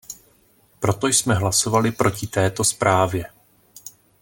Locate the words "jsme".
1.07-1.33